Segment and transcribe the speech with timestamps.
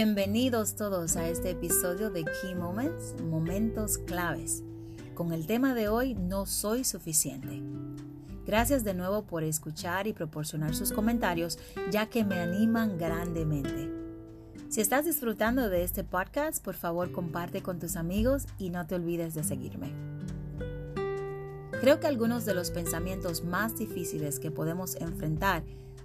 [0.00, 4.62] Bienvenidos todos a este episodio de Key Moments, momentos claves.
[5.16, 7.60] Con el tema de hoy, no soy suficiente.
[8.46, 11.58] Gracias de nuevo por escuchar y proporcionar sus comentarios,
[11.90, 13.90] ya que me animan grandemente.
[14.68, 18.94] Si estás disfrutando de este podcast, por favor comparte con tus amigos y no te
[18.94, 19.92] olvides de seguirme.
[21.80, 25.64] Creo que algunos de los pensamientos más difíciles que podemos enfrentar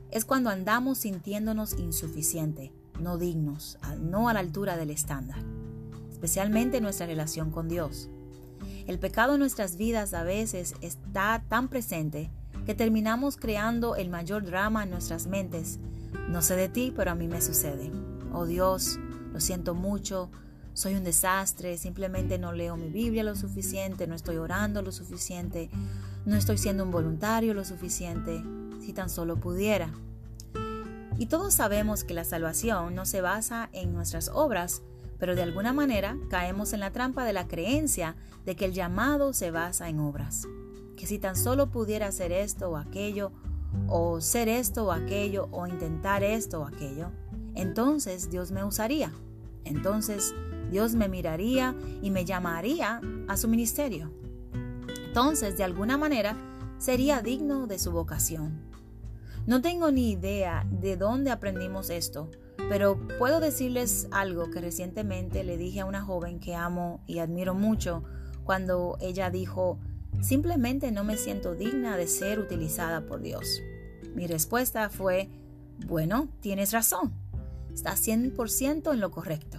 [0.09, 5.39] es cuando andamos sintiéndonos insuficiente no dignos, no a la altura del estándar,
[6.11, 8.09] especialmente en nuestra relación con Dios.
[8.87, 12.29] El pecado en nuestras vidas a veces está tan presente
[12.65, 15.79] que terminamos creando el mayor drama en nuestras mentes.
[16.29, 17.91] No sé de ti, pero a mí me sucede.
[18.31, 18.99] Oh Dios,
[19.31, 20.29] lo siento mucho,
[20.73, 25.69] soy un desastre, simplemente no leo mi Biblia lo suficiente, no estoy orando lo suficiente,
[26.25, 28.43] no estoy siendo un voluntario lo suficiente,
[28.81, 29.93] si tan solo pudiera.
[31.17, 34.81] Y todos sabemos que la salvación no se basa en nuestras obras,
[35.19, 39.33] pero de alguna manera caemos en la trampa de la creencia de que el llamado
[39.33, 40.47] se basa en obras.
[40.97, 43.31] Que si tan solo pudiera hacer esto o aquello,
[43.87, 47.11] o ser esto o aquello, o intentar esto o aquello,
[47.55, 49.11] entonces Dios me usaría.
[49.65, 50.33] Entonces
[50.71, 54.11] Dios me miraría y me llamaría a su ministerio.
[55.05, 56.35] Entonces, de alguna manera,
[56.79, 58.72] sería digno de su vocación.
[59.45, 62.31] No tengo ni idea de dónde aprendimos esto,
[62.69, 67.53] pero puedo decirles algo que recientemente le dije a una joven que amo y admiro
[67.53, 68.05] mucho
[68.45, 69.79] cuando ella dijo,
[70.21, 73.61] simplemente no me siento digna de ser utilizada por Dios.
[74.15, 75.29] Mi respuesta fue,
[75.87, 77.11] bueno, tienes razón,
[77.73, 79.57] estás 100% en lo correcto.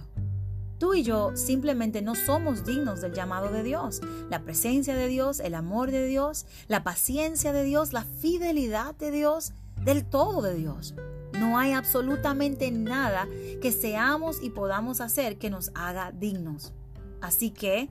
[0.79, 5.39] Tú y yo simplemente no somos dignos del llamado de Dios, la presencia de Dios,
[5.39, 9.53] el amor de Dios, la paciencia de Dios, la fidelidad de Dios
[9.85, 10.95] del todo de Dios.
[11.39, 13.27] No hay absolutamente nada
[13.61, 16.73] que seamos y podamos hacer que nos haga dignos.
[17.21, 17.89] Así que,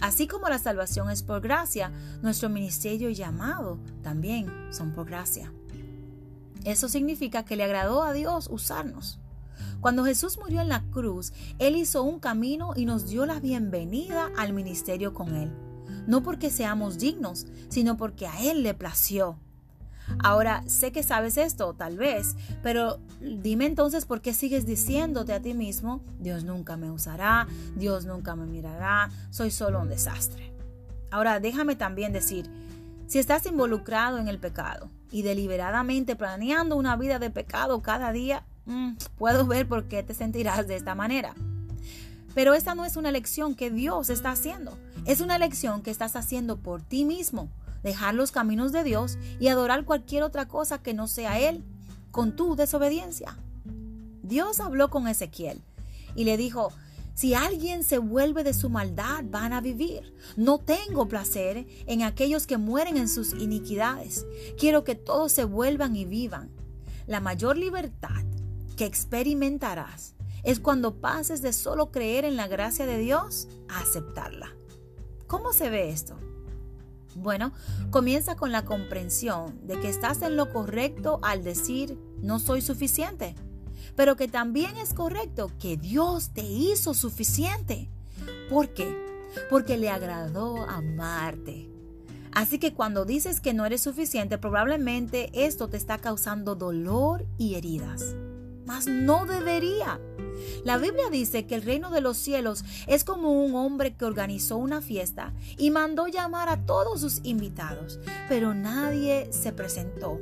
[0.00, 5.52] así como la salvación es por gracia, nuestro ministerio y llamado también son por gracia.
[6.64, 9.20] Eso significa que le agradó a Dios usarnos.
[9.80, 14.30] Cuando Jesús murió en la cruz, Él hizo un camino y nos dio la bienvenida
[14.36, 15.52] al ministerio con Él.
[16.06, 19.38] No porque seamos dignos, sino porque a Él le plació.
[20.20, 25.40] Ahora, sé que sabes esto, tal vez, pero dime entonces por qué sigues diciéndote a
[25.40, 27.46] ti mismo, Dios nunca me usará,
[27.76, 30.52] Dios nunca me mirará, soy solo un desastre.
[31.10, 32.50] Ahora, déjame también decir,
[33.06, 38.44] si estás involucrado en el pecado y deliberadamente planeando una vida de pecado cada día,
[38.66, 41.34] mm, puedo ver por qué te sentirás de esta manera.
[42.34, 46.16] Pero esta no es una lección que Dios está haciendo, es una lección que estás
[46.16, 47.48] haciendo por ti mismo
[47.82, 51.64] dejar los caminos de Dios y adorar cualquier otra cosa que no sea Él,
[52.10, 53.38] con tu desobediencia.
[54.22, 55.62] Dios habló con Ezequiel
[56.14, 56.72] y le dijo,
[57.14, 60.14] si alguien se vuelve de su maldad, van a vivir.
[60.36, 64.24] No tengo placer en aquellos que mueren en sus iniquidades.
[64.56, 66.50] Quiero que todos se vuelvan y vivan.
[67.08, 68.24] La mayor libertad
[68.76, 70.14] que experimentarás
[70.44, 74.54] es cuando pases de solo creer en la gracia de Dios a aceptarla.
[75.26, 76.16] ¿Cómo se ve esto?
[77.18, 77.52] Bueno,
[77.90, 83.34] comienza con la comprensión de que estás en lo correcto al decir no soy suficiente,
[83.96, 87.90] pero que también es correcto que Dios te hizo suficiente.
[88.48, 88.96] ¿Por qué?
[89.50, 91.68] Porque le agradó amarte.
[92.32, 97.56] Así que cuando dices que no eres suficiente, probablemente esto te está causando dolor y
[97.56, 98.14] heridas.
[98.64, 99.98] Mas no debería.
[100.64, 104.56] La Biblia dice que el reino de los cielos es como un hombre que organizó
[104.56, 110.18] una fiesta y mandó llamar a todos sus invitados, pero nadie se presentó.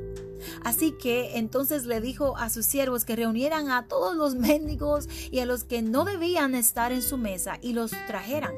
[0.62, 5.40] Así que entonces le dijo a sus siervos que reunieran a todos los mendigos y
[5.40, 8.54] a los que no debían estar en su mesa y los trajeran.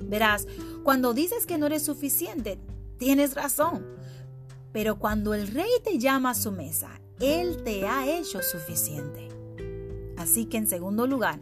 [0.00, 0.46] Verás,
[0.82, 2.58] cuando dices que no eres suficiente,
[2.98, 3.86] tienes razón.
[4.72, 9.39] Pero cuando el rey te llama a su mesa, él te ha hecho suficiente.
[10.20, 11.40] Así que en segundo lugar,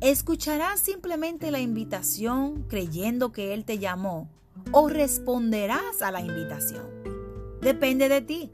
[0.00, 4.30] ¿escucharás simplemente la invitación creyendo que Él te llamó
[4.70, 6.86] o responderás a la invitación?
[7.60, 8.50] Depende de ti.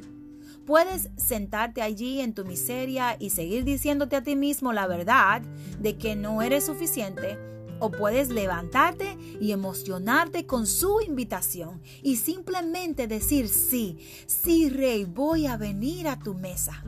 [0.65, 5.43] Puedes sentarte allí en tu miseria y seguir diciéndote a ti mismo la verdad
[5.79, 7.37] de que no eres suficiente
[7.79, 15.47] o puedes levantarte y emocionarte con su invitación y simplemente decir sí, sí rey, voy
[15.47, 16.85] a venir a tu mesa.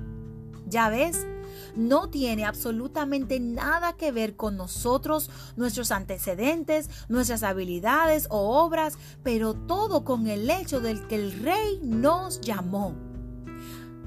[0.67, 1.27] Ya ves,
[1.77, 9.55] no tiene absolutamente nada que ver con nosotros, nuestros antecedentes, nuestras habilidades o obras, pero
[9.55, 12.95] todo con el hecho del que el rey nos llamó.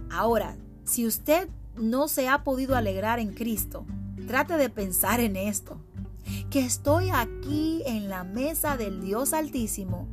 [0.10, 3.86] Ahora, si usted no se ha podido alegrar en Cristo,
[4.28, 5.80] trate de pensar en esto,
[6.50, 10.08] que estoy aquí en la mesa del Dios Altísimo,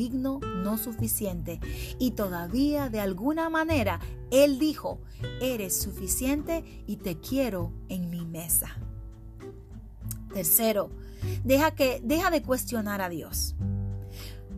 [0.00, 1.60] indigno, no suficiente,
[1.98, 4.00] y todavía de alguna manera
[4.30, 5.00] Él dijo,
[5.40, 8.76] eres suficiente y te quiero en mi mesa.
[10.32, 10.90] Tercero,
[11.44, 13.56] deja, que, deja de cuestionar a Dios.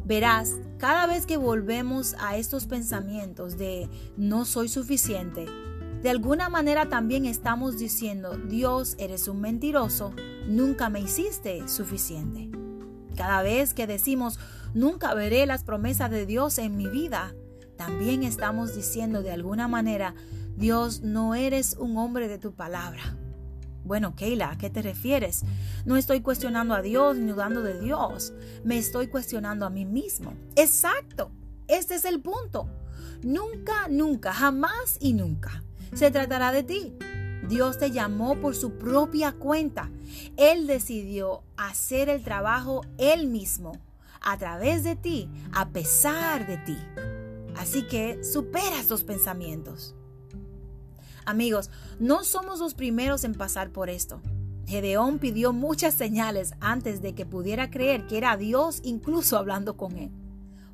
[0.05, 5.47] Verás, cada vez que volvemos a estos pensamientos de no soy suficiente,
[6.03, 10.13] de alguna manera también estamos diciendo, Dios, eres un mentiroso,
[10.47, 12.62] nunca me hiciste suficiente.
[13.13, 14.39] Cada vez que decimos,
[14.75, 17.35] nunca veré las promesas de Dios en mi vida,
[17.77, 20.15] también estamos diciendo de alguna manera,
[20.57, 23.17] Dios, no eres un hombre de tu palabra.
[23.85, 25.43] Bueno, Keila, ¿a qué te refieres?
[25.85, 28.33] No estoy cuestionando a Dios ni dudando de Dios.
[28.63, 30.35] Me estoy cuestionando a mí mismo.
[30.55, 31.33] Exacto.
[31.67, 32.69] Este es el punto.
[33.23, 35.65] Nunca, nunca, jamás y nunca
[35.95, 36.95] se tratará de ti.
[37.49, 39.91] Dios te llamó por su propia cuenta.
[40.37, 43.73] Él decidió hacer el trabajo Él mismo,
[44.21, 46.79] a través de ti, a pesar de ti.
[47.57, 49.95] Así que supera estos pensamientos.
[51.25, 54.21] Amigos, no somos los primeros en pasar por esto.
[54.67, 59.97] Gedeón pidió muchas señales antes de que pudiera creer que era Dios incluso hablando con
[59.97, 60.11] él.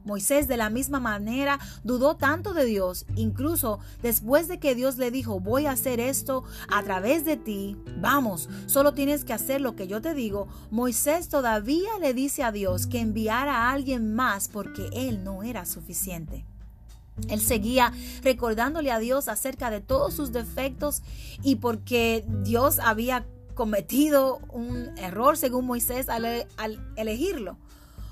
[0.09, 5.11] Moisés de la misma manera dudó tanto de Dios, incluso después de que Dios le
[5.11, 9.77] dijo, voy a hacer esto a través de ti, vamos, solo tienes que hacer lo
[9.77, 14.49] que yo te digo, Moisés todavía le dice a Dios que enviara a alguien más
[14.49, 16.45] porque él no era suficiente.
[17.29, 21.03] Él seguía recordándole a Dios acerca de todos sus defectos
[21.43, 23.27] y porque Dios había
[23.59, 26.47] cometido un error según Moisés al,
[26.97, 27.59] elegirlo.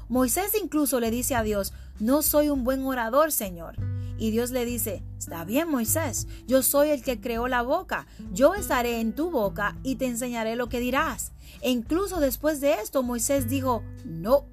[0.09, 3.77] Moisés incluso le dice a Dios, no soy un buen orador, Señor.
[4.19, 8.55] Y Dios le dice, está bien Moisés, yo soy el que creó la boca, yo
[8.55, 11.33] estaré en tu boca y te enseñaré lo que dirás.
[11.61, 14.47] E incluso después de esto Moisés dijo, no,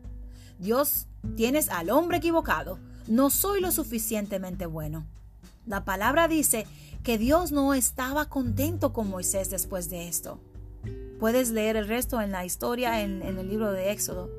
[0.60, 2.78] Dios, tienes al hombre equivocado
[3.08, 5.06] no soy lo suficientemente bueno.
[5.66, 6.66] La palabra dice
[7.04, 10.40] que Dios no estaba contento con Moisés después de esto.
[11.20, 14.30] Puedes leer el resto en la historia en, el libro de Éxodo.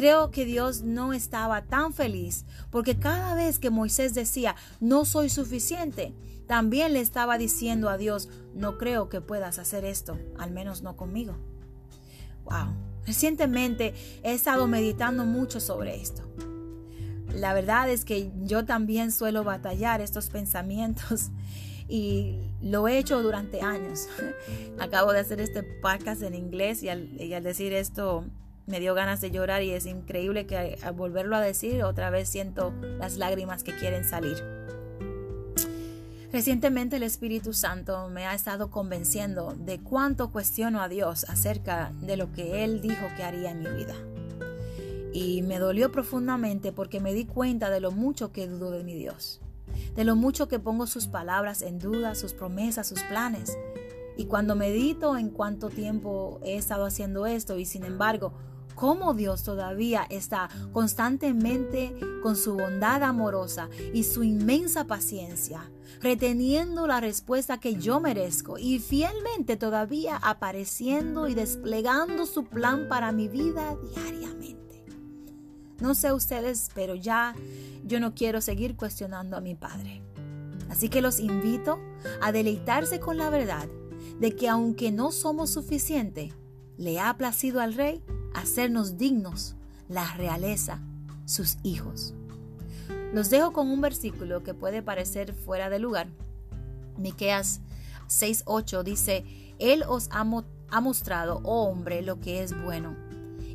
[0.00, 5.28] Creo que Dios no estaba tan feliz porque cada vez que Moisés decía, no soy
[5.28, 6.14] suficiente,
[6.46, 10.96] también le estaba diciendo a Dios, no creo que puedas hacer esto, al menos no
[10.96, 11.36] conmigo.
[12.44, 12.72] Wow,
[13.04, 13.92] recientemente
[14.22, 16.22] he estado meditando mucho sobre esto.
[17.34, 21.28] La verdad es que yo también suelo batallar estos pensamientos
[21.90, 24.08] y lo he hecho durante años.
[24.78, 28.24] Acabo de hacer este podcast en inglés y al, decir esto
[28.70, 32.28] me dio ganas de llorar y es increíble que al volverlo a decir otra vez
[32.28, 34.42] siento las lágrimas que quieren salir.
[36.32, 42.16] Recientemente el Espíritu Santo me ha estado convenciendo de cuánto cuestiono a Dios acerca de
[42.16, 43.96] lo que Él dijo que haría en mi vida
[45.12, 48.94] y me dolió profundamente porque me di cuenta de lo mucho que dudo de mi
[48.94, 49.40] Dios,
[49.94, 53.58] de lo mucho que pongo sus palabras en duda, sus promesas, sus planes.
[54.16, 58.32] Y cuando medito en cuánto tiempo he estado haciendo esto y sin embargo,
[58.80, 65.70] cómo Dios todavía está constantemente con su bondad amorosa y su inmensa paciencia,
[66.00, 73.12] reteniendo la respuesta que yo merezco y fielmente todavía apareciendo y desplegando su plan para
[73.12, 74.82] mi vida diariamente.
[75.78, 77.34] No sé ustedes, pero ya
[77.84, 80.00] yo no quiero seguir cuestionando a mi Padre.
[80.70, 81.78] Así que los invito
[82.22, 83.68] a deleitarse con la verdad
[84.20, 86.32] de que aunque no somos suficientes,
[86.78, 88.02] le ha placido al Rey
[88.34, 89.56] hacernos dignos,
[89.88, 90.80] la realeza,
[91.24, 92.14] sus hijos.
[93.12, 96.08] Los dejo con un versículo que puede parecer fuera de lugar.
[96.96, 97.60] Miqueas
[98.08, 99.24] 6:8 dice,
[99.58, 100.24] Él os ha,
[100.70, 103.10] ha mostrado, oh hombre, lo que es bueno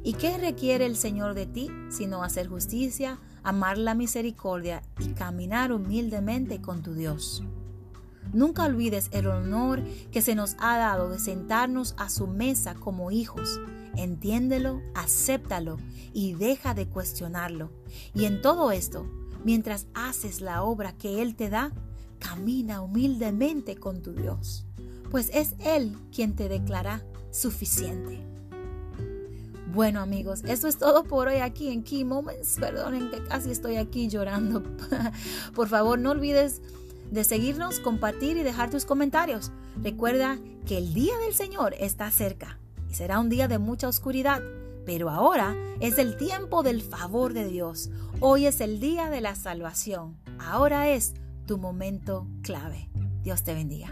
[0.05, 5.71] ¿Y qué requiere el Señor de ti sino hacer justicia, amar la misericordia y caminar
[5.71, 7.41] humildemente con tu Dios?
[8.31, 13.09] Nunca olvides el honor que se nos ha dado de sentarnos a su mesa como
[13.09, 13.59] hijos.
[13.97, 15.77] Entiéndelo, acéptalo
[16.13, 17.71] y deja de cuestionarlo.
[18.13, 19.05] Y en todo esto,
[19.43, 21.71] mientras haces la obra que Él te da,
[22.19, 24.65] camina humildemente con tu Dios,
[25.11, 28.21] pues es Él quien te declara suficiente.
[29.73, 32.57] Bueno amigos, eso es todo por hoy aquí en Key Moments.
[32.59, 34.63] Perdonen que casi estoy aquí llorando.
[35.55, 36.61] por favor, no olvides
[37.11, 39.51] de seguirnos, compartir y dejar tus comentarios.
[39.83, 42.57] Recuerda que el día del Señor está cerca
[42.95, 44.41] será un día de mucha oscuridad.
[44.85, 47.89] Pero ahora es el tiempo del favor de Dios.
[48.21, 50.17] Hoy es el día de la salvación.
[50.39, 51.13] Ahora es
[51.45, 52.89] tu momento clave.
[53.23, 53.91] Dios te bendiga.